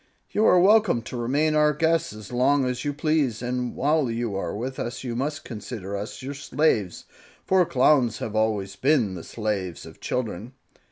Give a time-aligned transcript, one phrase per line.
[0.31, 4.35] You are welcome to remain our guests as long as you please, and while you
[4.35, 7.05] are with us you must consider us your slaves,
[7.45, 10.53] for Clowns have always been the slaves of children."